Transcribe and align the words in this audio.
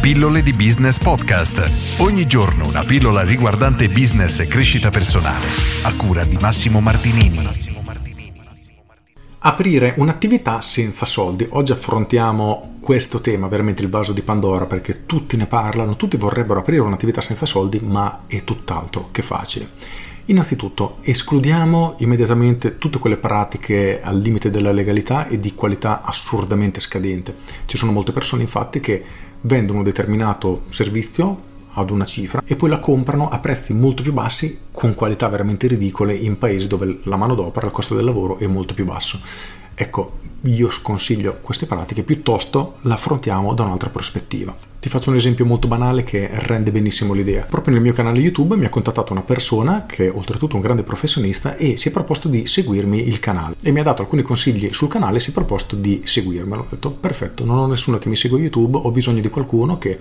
Pillole 0.00 0.42
di 0.42 0.54
Business 0.54 0.98
Podcast. 0.98 2.00
Ogni 2.00 2.26
giorno 2.26 2.66
una 2.66 2.84
pillola 2.84 3.22
riguardante 3.22 3.86
business 3.88 4.38
e 4.38 4.46
crescita 4.46 4.88
personale. 4.88 5.44
A 5.82 5.94
cura 5.94 6.24
di 6.24 6.38
Massimo 6.40 6.80
Martinini. 6.80 7.46
Aprire 9.40 9.92
un'attività 9.98 10.62
senza 10.62 11.04
soldi. 11.04 11.46
Oggi 11.50 11.72
affrontiamo 11.72 12.78
questo 12.80 13.20
tema, 13.20 13.48
veramente 13.48 13.82
il 13.82 13.90
vaso 13.90 14.14
di 14.14 14.22
Pandora, 14.22 14.64
perché 14.64 15.04
tutti 15.04 15.36
ne 15.36 15.46
parlano, 15.46 15.96
tutti 15.96 16.16
vorrebbero 16.16 16.60
aprire 16.60 16.80
un'attività 16.80 17.20
senza 17.20 17.44
soldi, 17.44 17.78
ma 17.80 18.22
è 18.26 18.42
tutt'altro 18.42 19.08
che 19.10 19.20
facile. 19.20 19.68
Innanzitutto 20.26 20.98
escludiamo 21.02 21.96
immediatamente 21.98 22.78
tutte 22.78 22.98
quelle 22.98 23.16
pratiche 23.16 24.00
al 24.00 24.18
limite 24.18 24.48
della 24.48 24.70
legalità 24.70 25.26
e 25.26 25.40
di 25.40 25.54
qualità 25.54 26.02
assurdamente 26.02 26.78
scadente. 26.78 27.36
Ci 27.66 27.76
sono 27.76 27.90
molte 27.90 28.12
persone 28.12 28.42
infatti 28.42 28.80
che 28.80 29.04
vendono 29.42 29.78
un 29.78 29.84
determinato 29.84 30.62
servizio 30.68 31.48
ad 31.74 31.90
una 31.90 32.04
cifra 32.04 32.42
e 32.44 32.56
poi 32.56 32.68
la 32.68 32.78
comprano 32.78 33.28
a 33.28 33.38
prezzi 33.38 33.74
molto 33.74 34.02
più 34.02 34.12
bassi 34.12 34.60
con 34.72 34.94
qualità 34.94 35.28
veramente 35.28 35.66
ridicole 35.68 36.14
in 36.14 36.38
paesi 36.38 36.66
dove 36.66 37.00
la 37.04 37.16
manodopera, 37.16 37.66
il 37.66 37.72
costo 37.72 37.94
del 37.94 38.04
lavoro 38.04 38.38
è 38.38 38.46
molto 38.46 38.74
più 38.74 38.84
basso. 38.84 39.20
Ecco, 39.74 40.18
io 40.42 40.70
sconsiglio 40.70 41.38
queste 41.40 41.66
pratiche, 41.66 42.02
piuttosto 42.02 42.76
la 42.82 42.94
affrontiamo 42.94 43.54
da 43.54 43.64
un'altra 43.64 43.90
prospettiva. 43.90 44.69
Ti 44.80 44.88
faccio 44.88 45.10
un 45.10 45.16
esempio 45.16 45.44
molto 45.44 45.68
banale 45.68 46.04
che 46.04 46.26
rende 46.32 46.72
benissimo 46.72 47.12
l'idea. 47.12 47.44
Proprio 47.44 47.74
nel 47.74 47.82
mio 47.82 47.92
canale 47.92 48.18
YouTube 48.18 48.56
mi 48.56 48.64
ha 48.64 48.70
contattato 48.70 49.12
una 49.12 49.20
persona 49.20 49.84
che 49.84 50.06
è 50.06 50.10
oltretutto 50.10 50.56
un 50.56 50.62
grande 50.62 50.84
professionista 50.84 51.54
e 51.56 51.76
si 51.76 51.88
è 51.88 51.92
proposto 51.92 52.28
di 52.28 52.46
seguirmi 52.46 53.06
il 53.06 53.18
canale 53.18 53.56
e 53.62 53.72
mi 53.72 53.80
ha 53.80 53.82
dato 53.82 54.00
alcuni 54.00 54.22
consigli 54.22 54.72
sul 54.72 54.88
canale 54.88 55.18
e 55.18 55.20
si 55.20 55.30
è 55.30 55.32
proposto 55.34 55.76
di 55.76 56.00
seguirmelo. 56.02 56.62
Ho 56.62 56.66
detto 56.70 56.92
perfetto, 56.92 57.44
non 57.44 57.58
ho 57.58 57.66
nessuno 57.66 57.98
che 57.98 58.08
mi 58.08 58.16
segue 58.16 58.40
YouTube, 58.40 58.78
ho 58.78 58.90
bisogno 58.90 59.20
di 59.20 59.28
qualcuno 59.28 59.76
che 59.76 59.98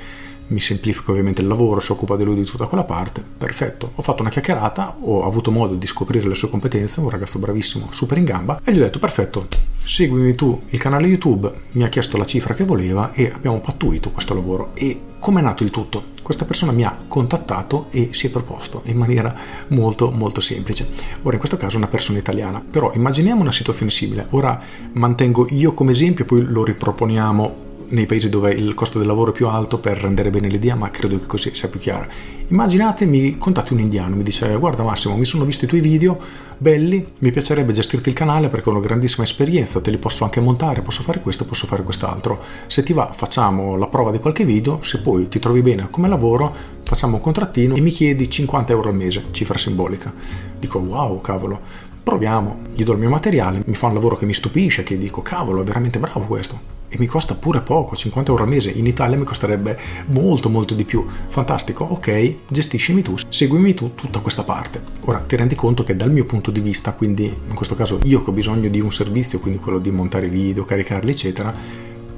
mi 0.50 0.60
semplifica 0.60 1.12
ovviamente 1.12 1.42
il 1.42 1.48
lavoro, 1.48 1.80
si 1.80 1.92
occupa 1.92 2.16
di 2.16 2.24
lui 2.24 2.36
di 2.36 2.44
tutta 2.44 2.66
quella 2.66 2.84
parte, 2.84 3.24
perfetto. 3.38 3.92
Ho 3.96 4.02
fatto 4.02 4.22
una 4.22 4.32
chiacchierata, 4.32 4.98
ho 5.02 5.26
avuto 5.26 5.52
modo 5.52 5.76
di 5.76 5.86
scoprire 5.86 6.28
le 6.28 6.36
sue 6.36 6.50
competenze, 6.50 7.02
un 7.02 7.10
ragazzo 7.10 7.38
bravissimo, 7.38 7.90
super 7.92 8.18
in 8.18 8.24
gamba, 8.24 8.60
e 8.64 8.74
gli 8.74 8.80
ho 8.80 8.84
detto 8.84 9.00
perfetto, 9.00 9.48
seguimi 9.84 10.34
tu 10.34 10.64
il 10.70 10.80
canale 10.80 11.08
YouTube, 11.08 11.52
mi 11.72 11.84
ha 11.84 11.90
chiesto 11.90 12.18
la 12.18 12.26
cifra 12.26 12.54
che 12.54 12.64
voleva 12.64 13.12
e 13.14 13.32
abbiamo 13.34 13.60
pattuito 13.60 14.10
questo 14.10 14.34
lavoro. 14.34 14.69
E 14.74 15.02
come 15.20 15.40
è 15.40 15.44
nato 15.44 15.64
il 15.64 15.72
tutto? 15.72 16.06
Questa 16.22 16.46
persona 16.46 16.72
mi 16.72 16.84
ha 16.84 16.96
contattato 17.08 17.88
e 17.90 18.10
si 18.12 18.28
è 18.28 18.30
proposto 18.30 18.82
in 18.86 18.98
maniera 18.98 19.36
molto 19.70 20.12
molto 20.12 20.42
semplice. 20.42 20.88
Ora 21.24 21.34
in 21.34 21.40
questo 21.40 21.58
caso 21.58 21.78
una 21.78 21.88
persona 21.88 22.20
italiana, 22.20 22.64
però 22.68 22.92
immaginiamo 22.94 23.42
una 23.42 23.52
situazione 23.52 23.92
simile. 23.92 24.28
Ora 24.32 24.62
mantengo 24.94 25.48
io 25.50 25.74
come 25.74 25.92
esempio, 25.92 26.26
poi 26.26 26.44
lo 26.44 26.64
riproponiamo 26.64 27.68
nei 27.90 28.06
paesi 28.06 28.30
dove 28.30 28.52
il 28.52 28.74
costo 28.74 28.98
del 28.98 29.08
lavoro 29.08 29.32
è 29.32 29.34
più 29.34 29.48
alto 29.48 29.80
per 29.80 29.98
rendere 29.98 30.30
bene 30.30 30.48
l'idea, 30.48 30.76
ma 30.76 30.90
credo 30.90 31.18
che 31.18 31.26
così 31.26 31.54
sia 31.54 31.70
più 31.70 31.80
chiara. 31.80 32.08
Immaginate 32.48 33.06
mi 33.06 33.38
contatti 33.38 33.74
un 33.74 33.80
indiano, 33.80 34.16
mi 34.16 34.24
dice 34.24 34.56
guarda 34.58 34.84
Massimo, 34.84 35.16
mi 35.18 35.26
sono 35.26 35.46
visto 35.46 35.66
i 35.66 35.68
tuoi 35.68 35.82
video, 35.82 36.20
belli, 36.58 37.14
mi 37.20 37.32
piacerebbe 37.32 37.74
gestirti 37.74 38.10
il 38.10 38.16
canale 38.16 38.50
perché 38.50 38.70
ho 38.70 38.72
una 38.72 38.82
grandissima 38.82 39.24
esperienza, 39.24 39.82
te 39.82 39.92
li 39.92 39.98
posso 39.98 40.24
anche 40.24 40.40
montare, 40.40 40.82
posso 40.82 41.04
fare 41.04 41.22
questo, 41.22 41.46
posso 41.46 41.68
fare 41.68 41.84
quest'altro. 41.84 42.42
Se 42.68 42.84
ti 42.84 42.94
va 42.94 43.12
facciamo 43.12 43.76
la 43.76 43.88
prova 43.88 44.12
di 44.12 44.20
qualche 44.20 44.46
video, 44.46 44.80
se 44.82 45.00
poi 45.00 45.28
ti 45.28 45.40
trovi 45.40 45.62
bene 45.62 45.90
come 45.90 46.08
lavoro 46.08 46.54
facciamo 46.84 47.16
un 47.16 47.22
contrattino 47.22 47.76
e 47.76 47.82
mi 47.82 47.92
chiedi 47.92 48.30
50 48.30 48.72
euro 48.74 48.90
al 48.90 48.96
mese, 48.96 49.26
cifra 49.32 49.58
simbolica. 49.58 50.12
Dico 50.58 50.80
wow, 50.80 51.22
cavolo, 51.22 51.60
proviamo, 52.04 52.58
gli 52.74 52.84
do 52.84 52.94
il 52.94 53.00
mio 53.00 53.10
materiale, 53.10 53.62
mi 53.66 53.76
fa 53.76 53.88
un 53.88 53.94
lavoro 53.94 54.16
che 54.16 54.26
mi 54.26 54.34
stupisce, 54.34 54.84
che 54.84 54.98
dico 54.98 55.22
cavolo, 55.22 55.62
è 55.62 55.64
veramente 55.64 56.00
bravo 56.00 56.22
questo 56.22 56.79
e 56.90 56.98
mi 56.98 57.06
costa 57.06 57.36
pure 57.36 57.62
poco, 57.62 57.96
50 57.96 58.32
euro 58.32 58.44
al 58.44 58.50
mese, 58.50 58.72
in 58.72 58.86
Italia 58.86 59.18
mi 59.18 59.24
costerebbe 59.24 59.80
molto 60.08 60.50
molto 60.50 60.74
di 60.74 60.84
più. 60.84 61.06
Fantastico, 61.28 61.86
ok, 61.86 62.36
gestiscimi 62.48 63.02
tu, 63.02 63.16
seguimi 63.30 63.74
tu 63.74 63.94
tutta 63.96 64.20
questa 64.20 64.44
parte. 64.44 64.82
Ora 65.02 65.20
ti 65.20 65.36
rendi 65.36 65.56
conto 65.56 65.84
che 65.84 65.96
dal 65.96 66.12
mio 66.12 66.26
punto 66.26 66.52
di 66.52 66.60
vista, 66.60 66.94
quindi 66.94 67.26
in 67.26 67.56
questo 67.56 67.76
caso 67.76 68.00
io 68.04 68.22
che 68.22 68.30
ho 68.32 68.34
bisogno 68.34 68.70
di 68.70 68.80
un 68.80 68.92
servizio, 68.92 69.40
quindi 69.40 69.60
quello 69.60 69.78
di 69.78 69.92
montare 69.92 70.28
video, 70.28 70.66
caricarli, 70.66 71.12
eccetera, 71.12 71.54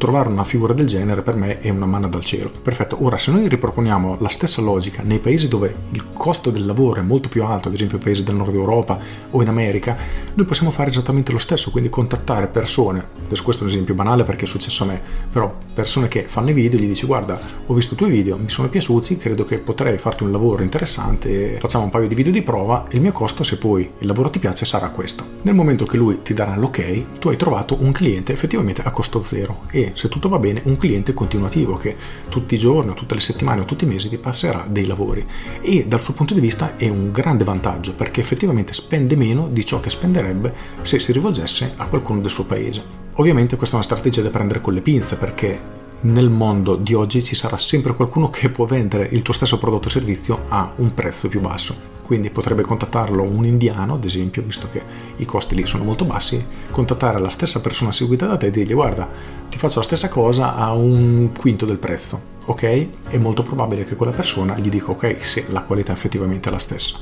trovare 0.01 0.29
una 0.29 0.43
figura 0.43 0.73
del 0.73 0.87
genere 0.87 1.21
per 1.21 1.35
me 1.35 1.59
è 1.59 1.69
una 1.69 1.85
manna 1.85 2.07
dal 2.07 2.23
cielo. 2.23 2.49
Perfetto, 2.49 2.97
ora 3.05 3.19
se 3.19 3.29
noi 3.29 3.47
riproponiamo 3.47 4.17
la 4.19 4.29
stessa 4.29 4.59
logica 4.59 5.03
nei 5.03 5.19
paesi 5.19 5.47
dove 5.47 5.75
il 5.91 6.07
costo 6.11 6.49
del 6.49 6.65
lavoro 6.65 7.01
è 7.01 7.03
molto 7.03 7.29
più 7.29 7.43
alto, 7.43 7.67
ad 7.67 7.75
esempio 7.75 7.97
i 7.97 7.99
paesi 7.99 8.23
del 8.23 8.33
nord 8.33 8.51
Europa 8.55 8.97
o 9.29 9.43
in 9.43 9.47
America, 9.47 9.95
noi 10.33 10.47
possiamo 10.47 10.71
fare 10.71 10.89
esattamente 10.89 11.31
lo 11.31 11.37
stesso, 11.37 11.69
quindi 11.69 11.89
contattare 11.89 12.47
persone, 12.47 13.05
adesso 13.27 13.43
questo 13.43 13.61
è 13.61 13.67
un 13.67 13.73
esempio 13.73 13.93
banale 13.93 14.23
perché 14.23 14.45
è 14.45 14.47
successo 14.47 14.85
a 14.85 14.87
me, 14.87 14.99
però 15.31 15.55
persone 15.71 16.07
che 16.07 16.23
fanno 16.27 16.49
i 16.49 16.53
video 16.53 16.79
e 16.79 16.81
gli 16.81 16.87
dici 16.87 17.05
guarda 17.05 17.39
ho 17.67 17.73
visto 17.75 17.93
i 17.93 17.97
tuoi 17.97 18.09
video, 18.09 18.37
mi 18.37 18.49
sono 18.49 18.69
piaciuti, 18.69 19.17
credo 19.17 19.45
che 19.45 19.59
potrei 19.59 19.99
farti 19.99 20.23
un 20.23 20.31
lavoro 20.31 20.63
interessante, 20.63 21.57
facciamo 21.59 21.83
un 21.83 21.91
paio 21.91 22.07
di 22.07 22.15
video 22.15 22.31
di 22.31 22.41
prova 22.41 22.85
e 22.89 22.95
il 22.95 23.01
mio 23.01 23.11
costo 23.11 23.43
se 23.43 23.57
poi 23.57 23.87
il 23.99 24.07
lavoro 24.07 24.31
ti 24.31 24.39
piace 24.39 24.65
sarà 24.65 24.89
questo. 24.89 25.23
Nel 25.43 25.53
momento 25.53 25.85
che 25.85 25.97
lui 25.97 26.23
ti 26.23 26.33
darà 26.33 26.55
l'ok, 26.55 27.19
tu 27.19 27.29
hai 27.29 27.37
trovato 27.37 27.77
un 27.79 27.91
cliente 27.91 28.33
effettivamente 28.33 28.81
a 28.81 28.89
costo 28.89 29.21
zero 29.21 29.61
e 29.69 29.90
se 29.95 30.09
tutto 30.09 30.29
va 30.29 30.39
bene, 30.39 30.61
un 30.65 30.77
cliente 30.77 31.13
continuativo 31.13 31.75
che 31.75 31.95
tutti 32.29 32.55
i 32.55 32.57
giorni, 32.57 32.93
tutte 32.93 33.15
le 33.15 33.21
settimane 33.21 33.61
o 33.61 33.65
tutti 33.65 33.85
i 33.85 33.87
mesi 33.87 34.09
ti 34.09 34.17
passerà 34.17 34.65
dei 34.69 34.85
lavori. 34.85 35.25
E 35.61 35.85
dal 35.87 36.01
suo 36.01 36.13
punto 36.13 36.33
di 36.33 36.39
vista 36.39 36.75
è 36.77 36.87
un 36.89 37.11
grande 37.11 37.43
vantaggio 37.43 37.93
perché 37.93 38.21
effettivamente 38.21 38.73
spende 38.73 39.15
meno 39.15 39.47
di 39.49 39.65
ciò 39.65 39.79
che 39.79 39.89
spenderebbe 39.89 40.53
se 40.81 40.99
si 40.99 41.11
rivolgesse 41.11 41.73
a 41.75 41.85
qualcuno 41.85 42.21
del 42.21 42.31
suo 42.31 42.45
paese. 42.45 42.83
Ovviamente 43.15 43.55
questa 43.55 43.75
è 43.75 43.79
una 43.79 43.87
strategia 43.87 44.21
da 44.21 44.29
prendere 44.29 44.61
con 44.61 44.73
le 44.73 44.81
pinze 44.81 45.15
perché 45.15 45.79
nel 46.01 46.29
mondo 46.29 46.75
di 46.75 46.93
oggi 46.93 47.21
ci 47.23 47.35
sarà 47.35 47.57
sempre 47.57 47.95
qualcuno 47.95 48.29
che 48.29 48.49
può 48.49 48.65
vendere 48.65 49.07
il 49.11 49.21
tuo 49.21 49.33
stesso 49.33 49.59
prodotto 49.59 49.87
o 49.87 49.91
servizio 49.91 50.45
a 50.49 50.71
un 50.77 50.93
prezzo 50.93 51.27
più 51.27 51.41
basso 51.41 52.00
quindi 52.11 52.29
potrebbe 52.29 52.63
contattarlo 52.63 53.23
un 53.23 53.45
indiano, 53.45 53.93
ad 53.93 54.03
esempio, 54.03 54.43
visto 54.45 54.67
che 54.69 54.83
i 55.15 55.23
costi 55.23 55.55
lì 55.55 55.65
sono 55.65 55.85
molto 55.85 56.03
bassi, 56.03 56.45
contattare 56.69 57.17
la 57.21 57.29
stessa 57.29 57.61
persona 57.61 57.93
seguita 57.93 58.25
da 58.25 58.35
te 58.35 58.47
e 58.47 58.51
dirgli 58.51 58.73
guarda, 58.73 59.07
ti 59.47 59.57
faccio 59.57 59.77
la 59.77 59.85
stessa 59.85 60.09
cosa 60.09 60.55
a 60.55 60.73
un 60.73 61.31
quinto 61.31 61.65
del 61.65 61.77
prezzo, 61.77 62.21
ok? 62.47 62.87
È 63.07 63.17
molto 63.17 63.43
probabile 63.43 63.85
che 63.85 63.95
quella 63.95 64.11
persona 64.11 64.57
gli 64.57 64.67
dica 64.67 64.91
ok 64.91 65.23
se 65.23 65.45
la 65.47 65.61
qualità 65.61 65.93
effettivamente 65.93 66.49
è 66.49 66.51
la 66.51 66.57
stessa. 66.57 66.97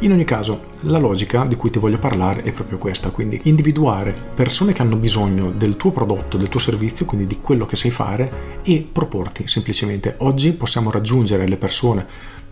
In 0.00 0.12
ogni 0.12 0.24
caso, 0.24 0.64
la 0.80 0.98
logica 0.98 1.46
di 1.46 1.56
cui 1.56 1.70
ti 1.70 1.78
voglio 1.78 1.98
parlare 1.98 2.42
è 2.42 2.52
proprio 2.52 2.76
questa, 2.76 3.08
quindi 3.08 3.40
individuare 3.44 4.14
persone 4.34 4.74
che 4.74 4.82
hanno 4.82 4.96
bisogno 4.96 5.52
del 5.52 5.78
tuo 5.78 5.90
prodotto, 5.90 6.36
del 6.36 6.50
tuo 6.50 6.60
servizio, 6.60 7.06
quindi 7.06 7.26
di 7.26 7.38
quello 7.40 7.64
che 7.64 7.76
sai 7.76 7.90
fare 7.90 8.60
e 8.62 8.86
proporti 8.92 9.48
semplicemente. 9.48 10.16
Oggi 10.18 10.52
possiamo 10.52 10.90
raggiungere 10.90 11.48
le 11.48 11.56
persone 11.56 12.06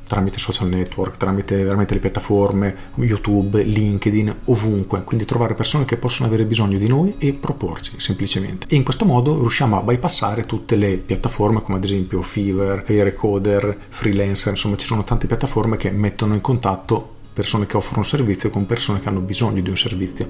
tramite 0.09 0.39
social 0.39 0.69
network, 0.69 1.17
tramite 1.17 1.63
veramente 1.63 1.95
le 1.95 2.01
piattaforme, 2.01 2.77
YouTube, 2.97 3.63
LinkedIn, 3.63 4.37
ovunque, 4.47 5.05
quindi 5.05 5.25
trovare 5.25 5.55
persone 5.55 5.85
che 5.85 5.97
possono 5.97 6.27
avere 6.27 6.45
bisogno 6.45 6.79
di 6.79 6.89
noi 6.89 7.15
e 7.19 7.33
proporci 7.35 8.01
semplicemente. 8.01 8.67
E 8.69 8.75
in 8.75 8.83
questo 8.83 9.05
modo 9.05 9.39
riusciamo 9.39 9.79
a 9.79 9.83
bypassare 9.83 10.47
tutte 10.47 10.75
le 10.75 10.97
piattaforme 10.97 11.63
come 11.63 11.77
ad 11.77 11.85
esempio 11.85 12.23
Fiverr, 12.23 12.83
Payrecoder, 12.83 13.79
Freelancer, 13.89 14.53
insomma 14.53 14.77
ci 14.77 14.87
sono 14.87 15.05
tante 15.05 15.27
piattaforme 15.27 15.77
che 15.77 15.91
mettono 15.91 16.35
in 16.35 16.41
contatto 16.41 17.17
persone 17.39 17.67
che 17.67 17.77
offrono 17.77 18.01
un 18.01 18.05
servizio 18.05 18.51
con 18.51 18.67
persone 18.67 18.99
che 18.99 19.09
hanno 19.09 19.21
bisogno 19.21 19.61
di 19.61 19.71
un 19.71 19.77
servizio. 19.77 20.27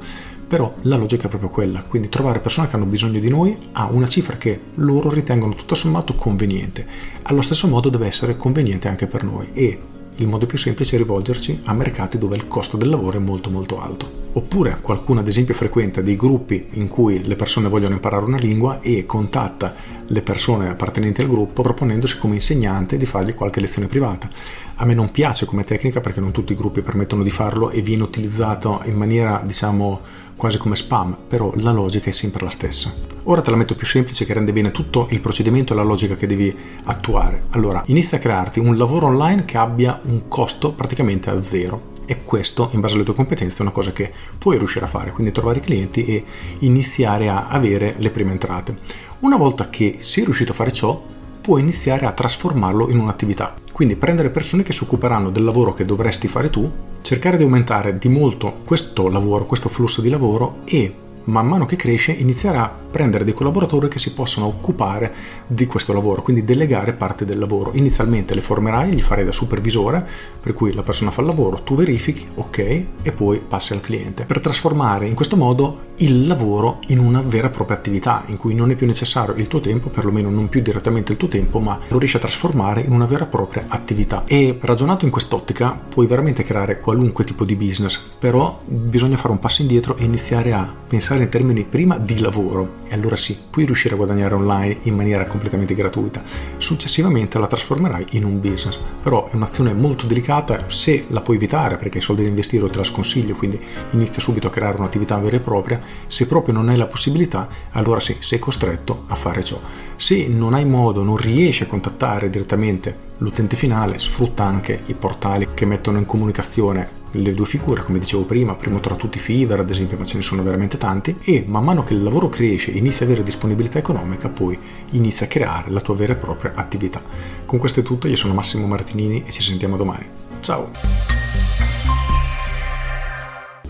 Però 0.47 0.75
la 0.83 0.97
logica 0.97 1.25
è 1.25 1.29
proprio 1.31 1.49
quella, 1.49 1.83
quindi 1.83 2.11
trovare 2.11 2.41
persone 2.41 2.69
che 2.69 2.77
hanno 2.77 2.85
bisogno 2.85 3.19
di 3.19 3.31
noi 3.31 3.57
a 3.73 3.87
una 3.87 4.07
cifra 4.07 4.37
che 4.37 4.61
loro 4.75 5.09
ritengono 5.09 5.55
tutto 5.55 5.75
sommato 5.75 6.15
conveniente. 6.15 6.87
Allo 7.23 7.41
stesso 7.41 7.67
modo 7.67 7.89
deve 7.89 8.09
essere 8.09 8.37
conveniente 8.37 8.89
anche 8.89 9.07
per 9.07 9.25
noi 9.25 9.49
e 9.55 9.81
il 10.19 10.27
modo 10.27 10.47
più 10.47 10.59
semplice 10.59 10.97
è 10.97 10.99
rivolgerci 10.99 11.61
a 11.65 11.75
mercati 11.75 12.19
dove 12.19 12.37
il 12.37 12.49
costo 12.49 12.77
del 12.77 12.89
lavoro 12.89 13.19
è 13.19 13.21
molto 13.21 13.51
molto 13.51 13.81
alto. 13.81 14.27
Oppure 14.33 14.79
qualcuno 14.81 15.21
ad 15.21 15.29
esempio 15.29 15.55
frequenta 15.55 16.01
dei 16.01 16.17
gruppi 16.17 16.69
in 16.73 16.89
cui 16.89 17.25
le 17.25 17.37
persone 17.37 17.69
vogliono 17.69 17.95
imparare 17.95 18.25
una 18.25 18.37
lingua 18.37 18.81
e 18.81 19.07
contatta 19.07 19.75
le 20.07 20.23
persone 20.23 20.69
appartenenti 20.69 21.21
al 21.21 21.29
gruppo 21.29 21.63
proponendosi 21.63 22.19
come 22.19 22.35
insegnante 22.35 22.97
di 22.97 23.07
fargli 23.07 23.35
qualche 23.35 23.61
lezione 23.61 23.89
privata. 23.89 24.29
A 24.77 24.85
me 24.85 24.95
non 24.95 25.11
piace 25.11 25.47
come 25.47 25.65
tecnica 25.65 26.01
perché 26.01 26.21
non 26.21 26.33
tutti 26.33 26.53
i 26.53 26.57
gruppi 26.57 26.83
permettono 26.83 27.23
di 27.23 27.31
farlo 27.31 27.71
e 27.71 27.81
viene 27.81 28.03
utilizzato 28.03 28.81
in 28.85 28.97
maniera 28.97 29.43
diciamo 29.45 30.01
quasi 30.37 30.59
come 30.59 30.77
spam, 30.77 31.17
però 31.27 31.53
la 31.57 31.73
logica 31.73 32.11
è 32.11 32.13
sempre 32.13 32.45
la 32.45 32.51
stessa. 32.51 33.18
Ora 33.31 33.43
te 33.43 33.51
la 33.51 33.57
metto 33.57 33.75
più 33.75 33.87
semplice 33.87 34.25
che 34.25 34.33
rende 34.33 34.55
bene 34.55 34.71
tutto 34.71 35.07
il 35.11 35.21
procedimento 35.21 35.75
e 35.75 35.77
la 35.77 35.83
logica 35.83 36.17
che 36.17 36.27
devi 36.27 36.55
attuare. 36.85 37.43
Allora, 37.51 37.83
inizia 37.89 38.17
a 38.17 38.21
crearti 38.21 38.59
un 38.59 38.79
lavoro 38.79 39.09
online 39.09 39.45
che 39.45 39.59
abbia 39.59 40.01
un 40.05 40.29
costo 40.29 40.73
praticamente 40.73 41.29
a 41.29 41.43
zero 41.43 41.97
e 42.07 42.23
questo 42.23 42.71
in 42.73 42.81
base 42.81 42.95
alle 42.95 43.05
tue 43.05 43.13
competenze 43.13 43.59
è 43.59 43.63
una 43.63 43.71
cosa 43.71 43.93
che 43.93 44.11
puoi 44.39 44.57
riuscire 44.57 44.87
a 44.87 44.89
fare, 44.89 45.11
quindi 45.11 45.31
trovare 45.31 45.61
clienti 45.61 46.07
e 46.07 46.25
iniziare 46.61 47.29
a 47.29 47.49
avere 47.49 47.97
le 47.99 48.09
prime 48.09 48.31
entrate. 48.31 48.79
Una 49.19 49.37
volta 49.37 49.69
che 49.69 49.97
sei 49.99 50.25
riuscito 50.25 50.53
a 50.53 50.55
fare 50.55 50.73
ciò, 50.73 50.99
puoi 51.43 51.61
iniziare 51.61 52.07
a 52.07 52.13
trasformarlo 52.13 52.89
in 52.89 52.99
un'attività. 52.99 53.55
Quindi 53.75 53.97
prendere 53.97 54.31
persone 54.31 54.63
che 54.63 54.73
si 54.73 54.85
occuperanno 54.85 55.29
del 55.29 55.45
lavoro 55.45 55.75
che 55.75 55.85
dovresti 55.85 56.29
fare 56.29 56.49
tu, 56.49 56.71
cercare 57.03 57.37
di 57.37 57.43
aumentare 57.43 57.99
di 57.99 58.09
molto 58.09 58.61
questo 58.65 59.11
lavoro, 59.11 59.45
questo 59.45 59.69
flusso 59.69 60.01
di 60.01 60.09
lavoro 60.09 60.61
e 60.65 60.95
man 61.29 61.47
mano 61.47 61.67
che 61.67 61.77
cresce 61.77 62.13
inizierà 62.13 62.65
a 62.65 62.73
prendere 62.91 63.25
dei 63.25 63.35
collaboratori 63.35 63.89
che 63.89 63.99
si 63.99 64.13
possano 64.13 64.47
occupare 64.47 65.15
di 65.47 65.67
questo 65.67 65.93
lavoro, 65.93 66.23
quindi 66.23 66.45
delegare 66.45 66.95
parte 66.95 67.25
del 67.25 67.39
lavoro. 67.39 67.73
Inizialmente 67.75 68.35
le 68.35 68.41
formerai, 68.41 68.95
gli 68.95 69.03
farei 69.03 69.25
da 69.25 69.33
supervisore, 69.33 70.07
per 70.41 70.55
cui 70.55 70.73
la 70.73 70.83
persona 70.83 71.11
fa 71.11 71.21
il 71.21 71.27
lavoro, 71.27 71.63
tu 71.63 71.75
verifichi, 71.75 72.27
ok, 72.35 72.59
e 73.03 73.13
poi 73.13 73.41
passi 73.47 73.73
al 73.73 73.81
cliente. 73.81 74.25
Per 74.25 74.41
trasformare 74.41 75.07
in 75.07 75.15
questo 75.15 75.37
modo 75.37 75.88
il 75.99 76.27
lavoro 76.27 76.81
in 76.89 76.99
una 76.99 77.23
vera 77.23 77.49
e 77.49 77.51
propria 77.51 77.77
attività, 77.77 78.23
in 78.27 78.37
cui 78.37 78.55
non 78.55 78.71
è 78.71 78.77
più 78.77 78.87
necessario 78.87 79.35
il 79.35 79.49
tuo 79.49 79.61
tempo, 79.61 79.89
perlomeno 79.89 80.31
non 80.31 80.49
più 80.49 80.61
direttamente 80.61 81.13
il 81.13 81.19
tuo 81.19 81.29
tempo, 81.29 81.61
ma 81.61 81.79
lo 81.89 81.99
riesci 81.99 82.17
a 82.17 82.21
trasformare 82.21 82.83
in 82.83 82.93
una 82.93 83.07
vera 83.07 83.25
e 83.25 83.29
propria 83.29 83.65
attività. 83.69 84.25
E 84.27 84.59
ragionato 84.61 85.05
in 85.05 85.11
quest'ottica, 85.11 85.71
puoi 85.71 86.07
veramente 86.07 86.43
creare 86.43 86.79
qualunque 86.81 87.25
tipo 87.25 87.45
di 87.45 87.57
business, 87.57 88.01
però 88.19 88.59
bisogna 88.65 89.17
fare 89.17 89.33
un 89.33 89.39
passo 89.39 89.63
indietro 89.63 89.97
e 89.97 90.05
iniziare 90.05 90.53
a 90.53 90.73
pensare 90.87 91.25
in 91.25 91.29
termini 91.29 91.65
prima 91.65 91.99
di 91.99 92.21
lavoro 92.21 92.77
e 92.89 92.95
allora 92.95 93.17
sì, 93.17 93.39
puoi 93.51 93.67
riuscire 93.67 93.95
a 93.95 93.97
guadagnare 93.97 94.35
online 94.35 94.79
in 94.83 94.95
maniera 94.95 95.27
completamente 95.27 95.75
gratuita. 95.75 96.23
Successivamente 96.57 97.39
la 97.39 97.47
trasformerai 97.47 98.07
in 98.13 98.25
un 98.25 98.41
business, 98.41 98.79
però 99.03 99.29
è 99.29 99.35
un'azione 99.35 99.75
molto 99.75 100.07
delicata 100.07 100.65
se 100.69 101.05
la 101.09 101.21
puoi 101.21 101.37
evitare 101.37 101.77
perché 101.77 101.99
i 101.99 102.01
soldi 102.01 102.23
da 102.23 102.29
investire 102.29 102.69
te 102.69 102.79
la 102.79 102.85
sconsiglio, 102.85 103.35
quindi 103.35 103.61
inizia 103.91 104.21
subito 104.21 104.47
a 104.47 104.51
creare 104.51 104.79
un'attività 104.79 105.19
vera 105.19 105.37
e 105.37 105.41
propria. 105.41 105.81
Se 106.07 106.27
proprio 106.27 106.55
non 106.55 106.69
hai 106.69 106.77
la 106.77 106.87
possibilità, 106.87 107.49
allora 107.73 108.01
sì, 108.01 108.17
sei 108.21 108.39
costretto 108.39 109.05
a 109.07 109.15
fare 109.15 109.45
ciò. 109.45 109.61
Se 109.97 110.27
non 110.29 110.55
hai 110.55 110.65
modo, 110.65 111.03
non 111.03 111.17
riesci 111.17 111.63
a 111.63 111.67
contattare 111.67 112.31
direttamente 112.31 113.07
l'utente 113.19 113.57
finale, 113.57 113.99
sfrutta 113.99 114.45
anche 114.45 114.83
i 114.87 114.95
portali 114.95 115.49
che 115.55 115.67
mettono 115.67 115.99
in 115.99 116.07
comunicazione 116.07 116.99
le 117.13 117.33
due 117.33 117.47
figure, 117.47 117.83
come 117.83 117.99
dicevo 117.99 118.25
prima, 118.25 118.55
primo 118.55 118.81
tra 118.81 118.95
tutti 118.95 119.19
Fiverr 119.19 119.61
ad 119.61 119.71
esempio, 119.71 119.97
ma 119.97 120.05
ce 120.05 120.17
ne 120.17 120.23
sono 120.23 120.43
veramente 120.43 120.77
tanti, 120.77 121.17
e 121.23 121.45
man 121.47 121.65
mano 121.65 121.83
che 121.83 121.95
il 121.95 122.03
lavoro 122.03 122.29
cresce 122.29 122.71
inizia 122.71 123.05
ad 123.05 123.11
avere 123.11 123.25
disponibilità 123.25 123.79
economica, 123.79 124.29
poi 124.29 124.59
inizia 124.93 125.27
a 125.27 125.29
creare 125.29 125.71
la 125.71 125.81
tua 125.81 125.95
vera 125.95 126.13
e 126.13 126.17
propria 126.17 126.53
attività. 126.55 127.03
Con 127.47 127.59
questo 127.59 127.81
è 127.81 127.83
tutto, 127.83 128.09
io 128.09 128.17
sono 128.17 128.35
Massimo 128.35 128.67
Martinini 128.67 129.25
e 129.27 129.31
ci 129.31 129.43
sentiamo 129.43 129.77
domani. 129.77 130.07
Ciao! 130.41 130.71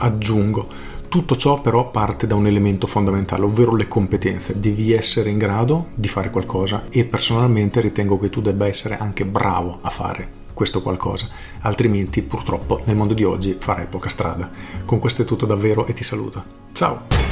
Aggiungo, 0.00 0.68
tutto 1.08 1.36
ciò 1.36 1.60
però 1.60 1.90
parte 1.90 2.26
da 2.26 2.34
un 2.34 2.46
elemento 2.46 2.86
fondamentale, 2.86 3.44
ovvero 3.44 3.74
le 3.74 3.88
competenze. 3.88 4.60
Devi 4.60 4.92
essere 4.92 5.30
in 5.30 5.38
grado 5.38 5.88
di 5.94 6.08
fare 6.08 6.30
qualcosa 6.30 6.84
e 6.90 7.04
personalmente 7.04 7.80
ritengo 7.80 8.18
che 8.18 8.28
tu 8.28 8.40
debba 8.40 8.66
essere 8.66 8.98
anche 8.98 9.24
bravo 9.24 9.78
a 9.80 9.90
fare 9.90 10.36
questo 10.54 10.82
qualcosa, 10.82 11.28
altrimenti 11.60 12.20
purtroppo 12.20 12.82
nel 12.84 12.96
mondo 12.96 13.14
di 13.14 13.22
oggi 13.22 13.56
farai 13.58 13.86
poca 13.86 14.08
strada. 14.08 14.50
Con 14.84 14.98
questo 14.98 15.22
è 15.22 15.24
tutto 15.24 15.46
davvero 15.46 15.86
e 15.86 15.92
ti 15.92 16.02
saluto. 16.02 16.42
Ciao! 16.72 17.27